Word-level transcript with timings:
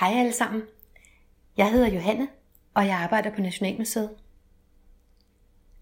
Hej 0.00 0.12
alle 0.18 0.32
sammen. 0.32 0.62
Jeg 1.56 1.72
hedder 1.72 1.88
Johanne, 1.88 2.28
og 2.74 2.86
jeg 2.86 2.96
arbejder 2.96 3.34
på 3.34 3.40
Nationalmuseet. 3.40 4.10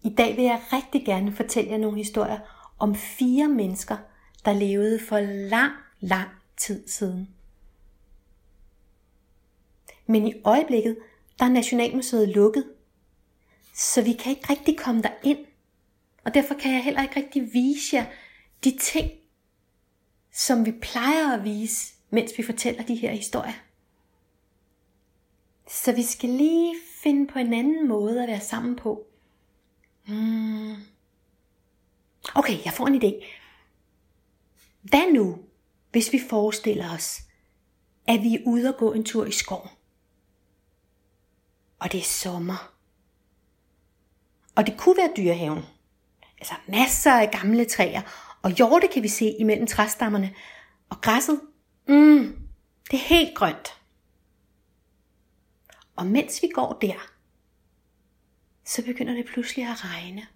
I 0.02 0.14
dag 0.14 0.36
vil 0.36 0.44
jeg 0.44 0.62
rigtig 0.72 1.06
gerne 1.06 1.32
fortælle 1.32 1.70
jer 1.70 1.78
nogle 1.78 1.96
historier 1.96 2.38
om 2.78 2.94
fire 2.94 3.48
mennesker, 3.48 3.96
der 4.44 4.52
levede 4.52 5.00
for 5.08 5.20
lang, 5.48 5.72
lang 6.00 6.28
tid 6.56 6.88
siden. 6.88 7.28
Men 10.06 10.26
i 10.26 10.34
øjeblikket, 10.44 10.98
der 11.38 11.44
er 11.44 11.50
Nationalmuseet 11.50 12.28
lukket, 12.28 12.64
så 13.74 14.02
vi 14.02 14.12
kan 14.12 14.30
ikke 14.30 14.50
rigtig 14.50 14.78
komme 14.78 15.02
der 15.02 15.12
ind. 15.22 15.38
Og 16.24 16.34
derfor 16.34 16.54
kan 16.54 16.72
jeg 16.72 16.84
heller 16.84 17.02
ikke 17.02 17.16
rigtig 17.16 17.52
vise 17.52 17.96
jer 17.96 18.06
de 18.64 18.78
ting, 18.80 19.10
som 20.32 20.66
vi 20.66 20.72
plejer 20.72 21.34
at 21.34 21.44
vise, 21.44 21.94
mens 22.10 22.32
vi 22.38 22.42
fortæller 22.42 22.82
de 22.82 22.94
her 22.94 23.10
historier. 23.10 23.71
Så 25.72 25.92
vi 25.92 26.02
skal 26.02 26.30
lige 26.30 26.76
finde 27.02 27.26
på 27.26 27.38
en 27.38 27.54
anden 27.54 27.88
måde 27.88 28.22
at 28.22 28.28
være 28.28 28.40
sammen 28.40 28.76
på. 28.76 29.06
Hmm. 30.06 30.74
Okay, 32.34 32.64
jeg 32.64 32.72
får 32.72 32.86
en 32.86 33.02
idé. 33.02 33.24
Hvad 34.82 35.12
nu, 35.12 35.38
hvis 35.90 36.12
vi 36.12 36.20
forestiller 36.30 36.94
os, 36.94 37.20
at 38.06 38.22
vi 38.22 38.34
er 38.34 38.40
ude 38.46 38.68
og 38.68 38.76
gå 38.78 38.92
en 38.92 39.04
tur 39.04 39.24
i 39.24 39.32
skoven? 39.32 39.68
Og 41.78 41.92
det 41.92 42.00
er 42.00 42.04
sommer. 42.04 42.72
Og 44.54 44.66
det 44.66 44.78
kunne 44.78 44.96
være 44.96 45.12
dyrehaven. 45.16 45.62
Altså 46.38 46.54
masser 46.68 47.12
af 47.12 47.30
gamle 47.30 47.64
træer, 47.64 48.02
og 48.42 48.50
hjorte 48.50 48.88
kan 48.88 49.02
vi 49.02 49.08
se 49.08 49.36
imellem 49.38 49.66
træstammerne. 49.66 50.34
Og 50.88 51.00
græsset, 51.00 51.40
mm, 51.88 52.38
det 52.90 52.96
er 52.96 53.04
helt 53.04 53.36
grønt. 53.36 53.81
Og 56.02 56.08
mens 56.08 56.42
vi 56.42 56.48
går 56.54 56.78
der, 56.80 57.10
så 58.64 58.84
begynder 58.84 59.14
det 59.14 59.26
pludselig 59.26 59.64
at 59.68 59.84
regne. 59.84 60.26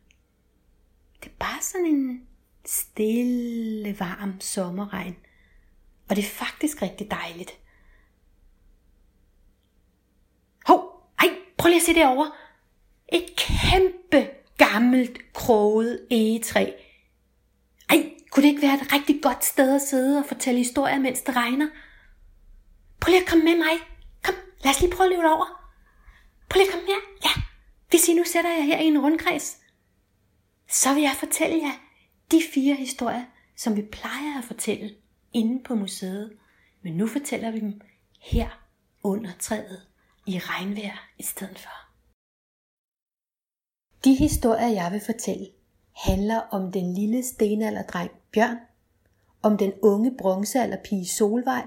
Det 1.22 1.26
er 1.30 1.36
bare 1.38 1.62
sådan 1.62 1.86
en 1.86 2.26
stille, 2.66 4.00
varm 4.00 4.40
sommerregn. 4.40 5.16
Og 6.08 6.16
det 6.16 6.24
er 6.24 6.28
faktisk 6.28 6.82
rigtig 6.82 7.10
dejligt. 7.10 7.50
Hov, 10.66 11.10
ej, 11.18 11.28
prøv 11.58 11.68
lige 11.68 11.80
at 11.80 11.86
se 11.86 11.94
derovre. 11.94 12.32
Et 13.08 13.26
kæmpe 13.36 14.30
gammelt 14.58 15.32
kroget 15.32 16.06
egetræ. 16.10 16.72
Ej, 17.90 18.10
kunne 18.30 18.42
det 18.42 18.48
ikke 18.48 18.62
være 18.62 18.74
et 18.74 18.92
rigtig 18.92 19.22
godt 19.22 19.44
sted 19.44 19.74
at 19.74 19.82
sidde 19.82 20.18
og 20.18 20.26
fortælle 20.26 20.58
historier, 20.58 20.98
mens 20.98 21.20
det 21.20 21.36
regner? 21.36 21.68
Prøv 23.00 23.10
lige 23.10 23.22
at 23.22 23.28
komme 23.28 23.44
med 23.44 23.56
mig. 23.56 23.95
Lad 24.64 24.70
os 24.74 24.80
lige 24.80 24.96
prøve 24.96 25.06
at 25.06 25.16
løbe 25.16 25.28
over. 25.28 25.46
Prøv 26.48 26.58
lige 26.58 26.68
at 26.68 26.72
komme 26.72 26.86
her. 26.86 27.00
Ja, 27.24 27.42
hvis 27.90 28.08
I 28.08 28.14
nu 28.14 28.24
sætter 28.24 28.50
jer 28.50 28.62
her 28.62 28.78
i 28.78 28.86
en 28.86 29.00
rundkreds, 29.00 29.58
så 30.68 30.94
vil 30.94 31.02
jeg 31.02 31.16
fortælle 31.18 31.56
jer 31.56 31.72
de 32.30 32.42
fire 32.54 32.74
historier, 32.74 33.24
som 33.56 33.76
vi 33.76 33.82
plejer 33.82 34.38
at 34.38 34.44
fortælle 34.44 34.94
inde 35.32 35.62
på 35.64 35.74
museet. 35.74 36.36
Men 36.82 36.92
nu 36.92 37.06
fortæller 37.06 37.50
vi 37.50 37.60
dem 37.60 37.80
her 38.20 38.48
under 39.02 39.32
træet 39.38 39.86
i 40.26 40.38
regnvejr 40.38 41.10
i 41.18 41.22
stedet 41.22 41.58
for. 41.58 41.70
De 44.04 44.14
historier, 44.14 44.68
jeg 44.68 44.92
vil 44.92 45.00
fortælle, 45.06 45.46
handler 45.92 46.40
om 46.40 46.72
den 46.72 46.94
lille 46.94 47.22
stenalderdreng 47.22 48.10
Bjørn, 48.32 48.56
om 49.42 49.58
den 49.58 49.72
unge 49.82 50.16
bronzealderpige 50.18 51.08
Solvej, 51.08 51.66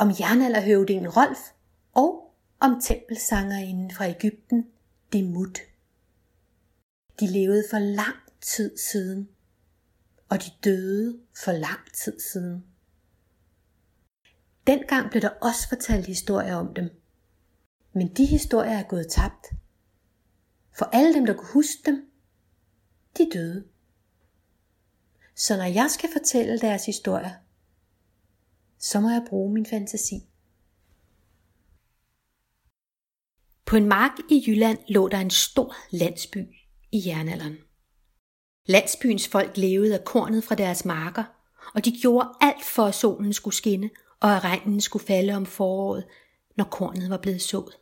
om 0.00 0.08
jernalderhøvdingen 0.20 1.08
Rolf 1.08 1.38
og 1.92 2.34
om 2.60 2.80
tempelsangerinden 2.80 3.90
fra 3.90 4.08
Ægypten, 4.08 4.66
Demut. 5.12 5.58
De 7.20 7.26
levede 7.26 7.64
for 7.70 7.78
lang 7.78 8.16
tid 8.40 8.78
siden, 8.78 9.28
og 10.28 10.38
de 10.42 10.50
døde 10.64 11.20
for 11.44 11.52
lang 11.52 11.92
tid 11.94 12.20
siden. 12.20 12.64
Dengang 14.66 15.10
blev 15.10 15.22
der 15.22 15.28
også 15.28 15.68
fortalt 15.68 16.06
historier 16.06 16.54
om 16.54 16.74
dem, 16.74 16.90
men 17.92 18.14
de 18.14 18.26
historier 18.26 18.78
er 18.78 18.88
gået 18.88 19.08
tabt. 19.10 19.46
For 20.78 20.84
alle 20.84 21.14
dem, 21.14 21.26
der 21.26 21.34
kunne 21.34 21.52
huske 21.52 21.82
dem, 21.86 22.10
de 23.18 23.30
døde. 23.32 23.64
Så 25.34 25.56
når 25.56 25.64
jeg 25.64 25.90
skal 25.90 26.10
fortælle 26.12 26.58
deres 26.58 26.86
historier, 26.86 27.32
så 28.80 29.00
må 29.00 29.10
jeg 29.10 29.26
bruge 29.28 29.52
min 29.52 29.66
fantasi. 29.66 30.14
På 33.64 33.76
en 33.76 33.88
mark 33.88 34.12
i 34.30 34.44
Jylland 34.46 34.78
lå 34.88 35.08
der 35.08 35.18
en 35.18 35.30
stor 35.30 35.74
landsby 35.90 36.38
i 36.92 37.02
jernalderen. 37.06 37.58
Landsbyens 38.66 39.28
folk 39.28 39.56
levede 39.56 39.98
af 39.98 40.04
kornet 40.04 40.44
fra 40.44 40.54
deres 40.54 40.84
marker, 40.84 41.24
og 41.74 41.84
de 41.84 41.92
gjorde 42.02 42.28
alt 42.40 42.64
for, 42.64 42.84
at 42.84 42.94
solen 42.94 43.32
skulle 43.32 43.54
skinne, 43.54 43.90
og 44.20 44.36
at 44.36 44.44
regnen 44.44 44.80
skulle 44.80 45.06
falde 45.06 45.32
om 45.32 45.46
foråret, 45.46 46.06
når 46.56 46.64
kornet 46.64 47.10
var 47.10 47.18
blevet 47.18 47.42
sået. 47.42 47.76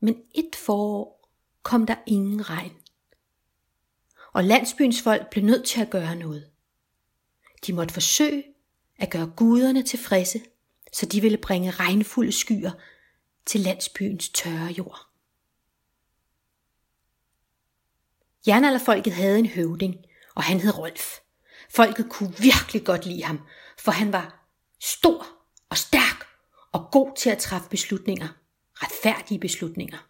Men 0.00 0.22
et 0.34 0.56
forår 0.56 1.28
kom 1.62 1.86
der 1.86 1.96
ingen 2.06 2.50
regn. 2.50 2.72
Og 4.32 4.44
landsbyens 4.44 5.02
folk 5.02 5.30
blev 5.30 5.44
nødt 5.44 5.66
til 5.66 5.80
at 5.80 5.90
gøre 5.90 6.16
noget. 6.16 6.50
De 7.66 7.72
måtte 7.72 7.94
forsøge 7.94 8.44
at 9.02 9.10
gøre 9.10 9.32
guderne 9.36 9.82
tilfredse, 9.82 10.40
så 10.92 11.06
de 11.06 11.20
ville 11.20 11.38
bringe 11.38 11.70
regnfulde 11.70 12.32
skyer 12.32 12.70
til 13.46 13.60
landsbyens 13.60 14.28
tørre 14.28 14.66
jord. 14.66 15.06
Jernalderfolket 18.46 19.12
havde 19.12 19.38
en 19.38 19.46
høvding, 19.46 19.96
og 20.34 20.42
han 20.42 20.60
hed 20.60 20.78
Rolf. 20.78 21.18
Folket 21.70 22.10
kunne 22.10 22.36
virkelig 22.38 22.84
godt 22.84 23.06
lide 23.06 23.22
ham, 23.22 23.40
for 23.78 23.92
han 23.92 24.12
var 24.12 24.48
stor 24.80 25.26
og 25.68 25.78
stærk 25.78 26.26
og 26.72 26.88
god 26.92 27.16
til 27.16 27.30
at 27.30 27.38
træffe 27.38 27.68
beslutninger, 27.68 28.28
retfærdige 28.74 29.40
beslutninger. 29.40 30.08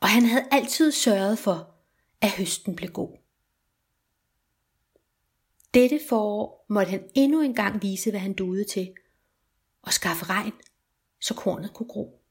Og 0.00 0.08
han 0.08 0.24
havde 0.24 0.48
altid 0.50 0.92
sørget 0.92 1.38
for, 1.38 1.74
at 2.20 2.30
høsten 2.30 2.76
blev 2.76 2.90
god. 2.90 3.21
Dette 5.74 6.00
forår 6.08 6.66
måtte 6.68 6.90
han 6.90 7.10
endnu 7.14 7.40
en 7.40 7.54
gang 7.54 7.82
vise, 7.82 8.10
hvad 8.10 8.20
han 8.20 8.32
duede 8.32 8.64
til, 8.64 8.94
og 9.82 9.92
skaffe 9.92 10.24
regn, 10.24 10.52
så 11.20 11.34
kornet 11.34 11.74
kunne 11.74 11.88
gro. 11.88 12.22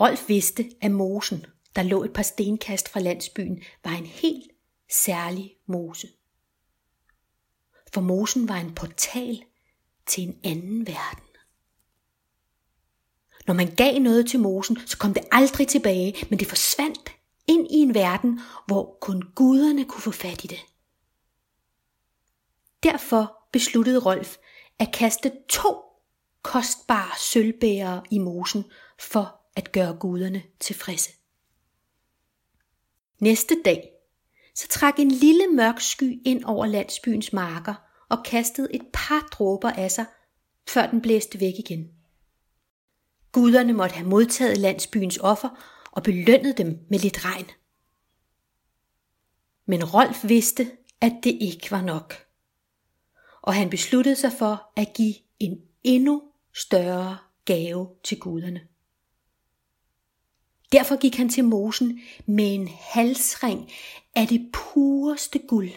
Rolf 0.00 0.28
vidste, 0.28 0.70
at 0.80 0.90
mosen, 0.90 1.46
der 1.76 1.82
lå 1.82 2.04
et 2.04 2.12
par 2.12 2.22
stenkast 2.22 2.88
fra 2.88 3.00
landsbyen, 3.00 3.62
var 3.84 3.90
en 3.90 4.06
helt 4.06 4.50
særlig 4.90 5.56
mose. 5.66 6.08
For 7.94 8.00
mosen 8.00 8.48
var 8.48 8.56
en 8.56 8.74
portal 8.74 9.44
til 10.06 10.22
en 10.22 10.40
anden 10.44 10.86
verden. 10.86 11.26
Når 13.46 13.54
man 13.54 13.74
gav 13.74 13.98
noget 13.98 14.28
til 14.28 14.40
mosen, 14.40 14.78
så 14.86 14.98
kom 14.98 15.14
det 15.14 15.24
aldrig 15.32 15.68
tilbage, 15.68 16.14
men 16.30 16.38
det 16.38 16.46
forsvandt 16.46 17.15
ind 17.48 17.66
i 17.70 17.76
en 17.76 17.94
verden, 17.94 18.40
hvor 18.66 18.98
kun 19.00 19.22
guderne 19.34 19.84
kunne 19.84 20.02
få 20.02 20.10
fat 20.10 20.44
i 20.44 20.46
det. 20.46 20.60
Derfor 22.82 23.48
besluttede 23.52 23.98
Rolf 23.98 24.36
at 24.78 24.92
kaste 24.92 25.32
to 25.48 25.82
kostbare 26.42 27.18
sølvbærere 27.18 28.02
i 28.10 28.18
mosen 28.18 28.64
for 28.98 29.40
at 29.56 29.72
gøre 29.72 29.96
guderne 30.00 30.42
tilfredse. 30.60 31.10
Næste 33.20 33.62
dag, 33.64 33.90
så 34.54 34.68
trak 34.68 34.98
en 34.98 35.10
lille 35.10 35.46
mørk 35.46 35.80
sky 35.80 36.20
ind 36.24 36.44
over 36.44 36.66
landsbyens 36.66 37.32
marker 37.32 37.74
og 38.08 38.24
kastede 38.24 38.74
et 38.74 38.82
par 38.92 39.28
dråber 39.32 39.70
af 39.70 39.90
sig, 39.90 40.06
før 40.68 40.86
den 40.86 41.02
blæste 41.02 41.40
væk 41.40 41.54
igen. 41.58 41.88
Guderne 43.32 43.72
måtte 43.72 43.94
have 43.94 44.08
modtaget 44.08 44.58
landsbyens 44.58 45.18
offer 45.18 45.48
og 45.96 46.02
belønnede 46.02 46.52
dem 46.52 46.86
med 46.90 46.98
lidt 46.98 47.24
regn. 47.24 47.50
Men 49.66 49.84
Rolf 49.84 50.28
vidste, 50.28 50.70
at 51.00 51.12
det 51.24 51.38
ikke 51.40 51.70
var 51.70 51.82
nok. 51.82 52.26
Og 53.42 53.54
han 53.54 53.70
besluttede 53.70 54.16
sig 54.16 54.32
for 54.38 54.72
at 54.76 54.92
give 54.94 55.14
en 55.38 55.62
endnu 55.84 56.22
større 56.54 57.18
gave 57.44 57.88
til 58.04 58.18
guderne. 58.18 58.68
Derfor 60.72 61.00
gik 61.00 61.16
han 61.16 61.28
til 61.28 61.44
mosen 61.44 62.00
med 62.26 62.54
en 62.54 62.68
halsring 62.68 63.72
af 64.14 64.28
det 64.28 64.52
pureste 64.52 65.38
guld. 65.38 65.70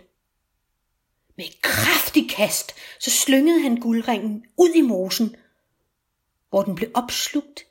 Med 1.37 1.45
en 1.45 1.53
kraftig 1.61 2.29
kast, 2.29 2.71
så 2.99 3.11
slyngede 3.11 3.61
han 3.61 3.79
guldringen 3.79 4.45
ud 4.57 4.69
i 4.75 4.81
mosen, 4.81 5.35
hvor 6.49 6.63
den 6.63 6.75
blev 6.75 6.91
opslugt 6.93 7.63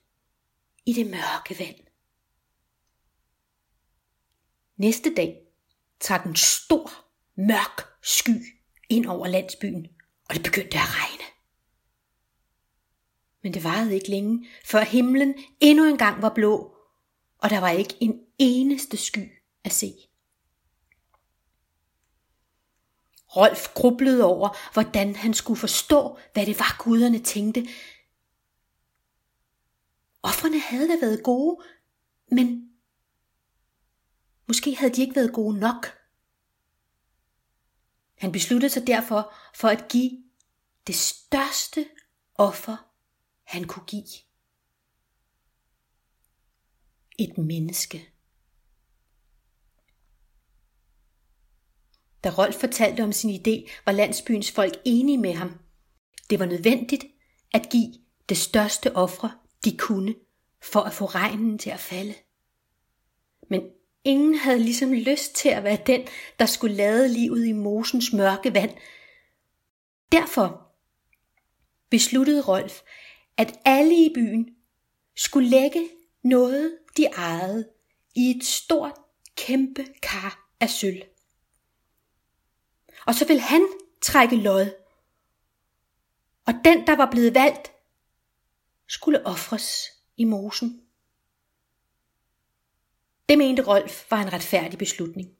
i 0.86 0.92
det 0.92 1.06
mørke 1.06 1.58
vand. 1.58 1.87
Næste 4.78 5.14
dag 5.14 5.42
tager 6.00 6.22
en 6.22 6.36
stor, 6.36 6.90
mørk 7.36 7.88
sky 8.02 8.30
ind 8.88 9.06
over 9.06 9.26
landsbyen, 9.26 9.86
og 10.28 10.34
det 10.34 10.42
begyndte 10.42 10.78
at 10.78 10.84
regne. 10.84 11.24
Men 13.42 13.54
det 13.54 13.64
varede 13.64 13.94
ikke 13.94 14.10
længe, 14.10 14.48
før 14.64 14.80
himlen 14.80 15.34
endnu 15.60 15.84
en 15.84 15.98
gang 15.98 16.22
var 16.22 16.34
blå, 16.34 16.76
og 17.38 17.50
der 17.50 17.60
var 17.60 17.70
ikke 17.70 17.94
en 18.00 18.20
eneste 18.38 18.96
sky 18.96 19.32
at 19.64 19.72
se. 19.72 19.92
Rolf 23.36 23.68
grublede 23.74 24.24
over, 24.24 24.72
hvordan 24.72 25.16
han 25.16 25.34
skulle 25.34 25.60
forstå, 25.60 26.18
hvad 26.32 26.46
det 26.46 26.58
var 26.58 26.76
guderne 26.78 27.18
tænkte. 27.18 27.66
Offrene 30.22 30.60
havde 30.60 30.88
da 30.88 30.96
været 31.00 31.22
gode, 31.22 31.64
men 32.30 32.67
måske 34.48 34.76
havde 34.76 34.94
de 34.94 35.00
ikke 35.00 35.16
været 35.16 35.32
gode 35.32 35.58
nok. 35.58 35.98
Han 38.18 38.32
besluttede 38.32 38.70
sig 38.70 38.86
derfor 38.86 39.34
for 39.54 39.68
at 39.68 39.88
give 39.88 40.22
det 40.86 40.94
største 40.94 41.88
offer, 42.34 42.76
han 43.44 43.64
kunne 43.64 43.86
give. 43.86 44.04
Et 47.18 47.38
menneske. 47.38 48.12
Da 52.24 52.30
Rolf 52.30 52.54
fortalte 52.54 53.04
om 53.04 53.12
sin 53.12 53.30
idé, 53.30 53.70
var 53.86 53.92
landsbyens 53.92 54.50
folk 54.50 54.74
enige 54.84 55.18
med 55.18 55.34
ham. 55.34 55.58
Det 56.30 56.38
var 56.38 56.46
nødvendigt 56.46 57.04
at 57.52 57.68
give 57.70 57.94
det 58.28 58.36
største 58.36 58.96
ofre, 58.96 59.38
de 59.64 59.76
kunne, 59.76 60.14
for 60.62 60.80
at 60.80 60.92
få 60.92 61.04
regnen 61.04 61.58
til 61.58 61.70
at 61.70 61.80
falde. 61.80 62.14
Men 63.50 63.62
ingen 64.04 64.34
havde 64.34 64.58
ligesom 64.58 64.92
lyst 64.92 65.34
til 65.34 65.48
at 65.48 65.64
være 65.64 65.78
den, 65.86 66.06
der 66.38 66.46
skulle 66.46 66.76
lade 66.76 67.08
livet 67.08 67.46
i 67.46 67.52
mosens 67.52 68.12
mørke 68.12 68.54
vand. 68.54 68.76
Derfor 70.12 70.72
besluttede 71.90 72.42
Rolf, 72.42 72.80
at 73.36 73.58
alle 73.64 73.94
i 73.94 74.12
byen 74.14 74.48
skulle 75.16 75.48
lægge 75.48 75.88
noget, 76.24 76.78
de 76.96 77.04
ejede, 77.04 77.68
i 78.16 78.30
et 78.30 78.44
stort, 78.44 78.94
kæmpe 79.36 79.86
kar 80.02 80.50
af 80.60 80.70
sølv 80.70 81.02
og 83.08 83.14
så 83.14 83.26
vil 83.26 83.40
han 83.40 83.68
trække 84.02 84.36
lod. 84.36 84.74
Og 86.46 86.54
den, 86.64 86.86
der 86.86 86.96
var 86.96 87.10
blevet 87.10 87.34
valgt, 87.34 87.72
skulle 88.86 89.26
ofres 89.26 89.84
i 90.16 90.24
mosen. 90.24 90.82
Det 93.28 93.38
mente 93.38 93.62
Rolf 93.62 94.10
var 94.10 94.22
en 94.22 94.32
retfærdig 94.32 94.78
beslutning. 94.78 95.36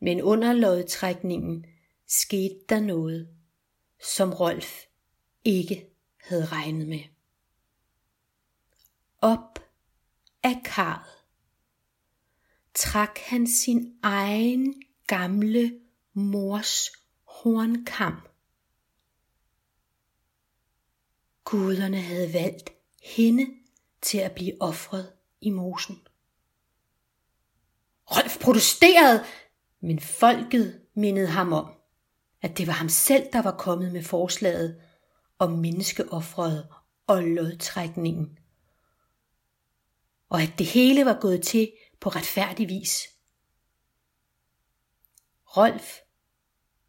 Men 0.00 0.22
under 0.22 0.52
lodtrækningen 0.52 1.66
skete 2.06 2.58
der 2.68 2.80
noget, 2.80 3.36
som 4.02 4.32
Rolf 4.32 4.84
ikke 5.44 5.86
havde 6.20 6.46
regnet 6.46 6.88
med. 6.88 7.00
Op 9.18 9.58
af 10.42 10.62
karret 10.64 11.24
trak 12.74 13.18
han 13.18 13.46
sin 13.46 13.98
egen 14.02 14.82
gamle 15.06 15.80
mors 16.12 16.92
hornkam. 17.24 18.20
Guderne 21.44 22.00
havde 22.00 22.32
valgt 22.32 22.70
hende 23.02 23.46
til 24.06 24.18
at 24.18 24.32
blive 24.32 24.62
ofret 24.62 25.12
i 25.40 25.50
mosen. 25.50 26.06
Rolf 28.10 28.40
protesterede, 28.40 29.24
men 29.80 30.00
folket 30.00 30.80
mindede 30.94 31.26
ham 31.26 31.52
om, 31.52 31.72
at 32.42 32.58
det 32.58 32.66
var 32.66 32.72
ham 32.72 32.88
selv, 32.88 33.26
der 33.32 33.42
var 33.42 33.56
kommet 33.56 33.92
med 33.92 34.02
forslaget 34.02 34.82
om 35.38 35.50
menneskeoffret 35.50 36.68
og 37.06 37.22
lodtrækningen. 37.22 38.38
Og 40.28 40.42
at 40.42 40.52
det 40.58 40.66
hele 40.66 41.04
var 41.04 41.18
gået 41.20 41.42
til 41.42 41.72
på 42.00 42.08
retfærdig 42.08 42.68
vis. 42.68 43.08
Rolf 45.56 45.98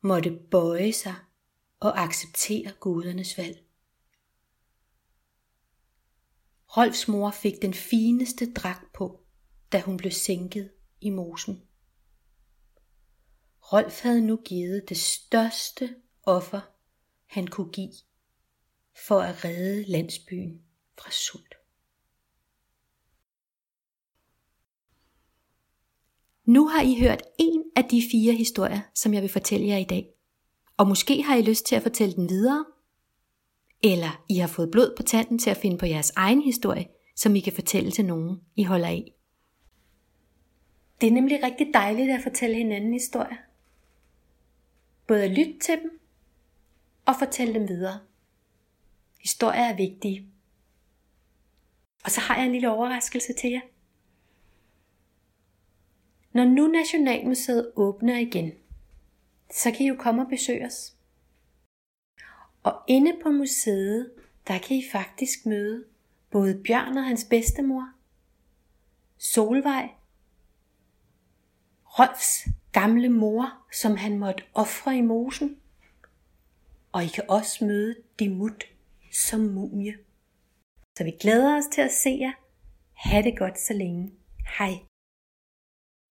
måtte 0.01 0.39
bøje 0.51 0.93
sig 0.93 1.15
og 1.79 1.99
acceptere 2.03 2.71
gudernes 2.79 3.37
valg. 3.37 3.66
Rolfs 6.77 7.07
mor 7.07 7.31
fik 7.31 7.61
den 7.61 7.73
fineste 7.73 8.53
dragt 8.53 8.93
på, 8.93 9.19
da 9.71 9.81
hun 9.81 9.97
blev 9.97 10.11
sænket 10.11 10.71
i 11.01 11.09
mosen. 11.09 11.61
Rolf 13.73 14.01
havde 14.01 14.21
nu 14.21 14.35
givet 14.45 14.89
det 14.89 14.97
største 14.97 15.95
offer, 16.23 16.61
han 17.25 17.47
kunne 17.47 17.71
give 17.71 17.93
for 19.07 19.21
at 19.21 19.45
redde 19.45 19.83
landsbyen 19.83 20.61
fra 20.99 21.11
sult. 21.11 21.55
Nu 26.45 26.67
har 26.67 26.81
I 26.81 26.99
hørt 26.99 27.21
en 27.39 27.63
af 27.75 27.85
de 27.85 28.03
fire 28.11 28.33
historier, 28.33 28.81
som 28.95 29.13
jeg 29.13 29.21
vil 29.21 29.29
fortælle 29.29 29.67
jer 29.67 29.77
i 29.77 29.83
dag. 29.83 30.13
Og 30.77 30.87
måske 30.87 31.23
har 31.23 31.35
I 31.35 31.41
lyst 31.41 31.65
til 31.65 31.75
at 31.75 31.83
fortælle 31.83 32.15
den 32.15 32.29
videre, 32.29 32.65
eller 33.83 34.23
I 34.29 34.37
har 34.37 34.47
fået 34.47 34.71
blod 34.71 34.93
på 34.97 35.03
tanden 35.03 35.39
til 35.39 35.49
at 35.49 35.57
finde 35.57 35.77
på 35.77 35.85
jeres 35.85 36.11
egen 36.15 36.41
historie, 36.41 36.87
som 37.15 37.35
I 37.35 37.39
kan 37.39 37.53
fortælle 37.53 37.91
til 37.91 38.05
nogen, 38.05 38.41
I 38.55 38.63
holder 38.63 38.87
af. 38.87 39.13
Det 41.01 41.07
er 41.07 41.11
nemlig 41.11 41.43
rigtig 41.43 41.67
dejligt 41.73 42.11
at 42.11 42.23
fortælle 42.23 42.55
hinanden 42.55 42.93
historier. 42.93 43.37
Både 45.07 45.23
at 45.23 45.31
lytte 45.31 45.59
til 45.59 45.75
dem 45.81 45.99
og 47.05 47.15
fortælle 47.19 47.53
dem 47.53 47.67
videre. 47.67 47.99
Historier 49.21 49.61
er 49.61 49.75
vigtige. 49.75 50.27
Og 52.03 52.11
så 52.11 52.21
har 52.21 52.35
jeg 52.35 52.45
en 52.45 52.51
lille 52.51 52.71
overraskelse 52.71 53.33
til 53.33 53.51
jer. 53.51 53.61
Når 56.33 56.45
nu 56.45 56.67
Nationalmuseet 56.67 57.71
åbner 57.75 58.17
igen, 58.17 58.51
så 59.53 59.71
kan 59.71 59.85
I 59.85 59.89
jo 59.89 59.95
komme 59.95 60.21
og 60.21 60.29
besøge 60.29 60.65
os. 60.65 60.96
Og 62.67 62.83
inde 62.87 63.13
på 63.23 63.29
museet, 63.29 64.11
der 64.47 64.57
kan 64.57 64.77
I 64.77 64.83
faktisk 64.91 65.45
møde 65.45 65.85
både 66.31 66.63
Bjørn 66.63 66.97
og 66.97 67.05
hans 67.05 67.25
bedstemor, 67.29 67.89
Solvej, 69.17 69.89
Rolfs 71.85 72.47
gamle 72.71 73.09
mor, 73.09 73.53
som 73.73 73.97
han 73.97 74.17
måtte 74.17 74.43
ofre 74.53 74.97
i 74.97 75.01
mosen, 75.01 75.57
og 76.91 77.03
I 77.03 77.07
kan 77.07 77.23
også 77.29 77.65
møde 77.65 77.95
Dimut 78.19 78.63
som 79.13 79.39
mumie. 79.39 79.97
Så 80.97 81.03
vi 81.03 81.11
glæder 81.11 81.57
os 81.57 81.65
til 81.73 81.81
at 81.81 81.91
se 81.91 82.17
jer. 82.21 82.33
Ha' 82.93 83.21
det 83.21 83.37
godt 83.37 83.59
så 83.59 83.73
længe. 83.73 84.11
Hej. 84.57 84.86